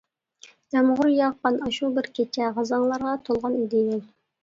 يامغۇر 0.75 1.09
ياغقان 1.17 1.61
ئاشۇ 1.67 1.91
بىر 1.99 2.11
كېچە 2.17 2.51
غازاڭلارغا 2.59 3.17
تولغان 3.31 3.63
ئىدى 3.63 3.89
يول. 3.89 4.07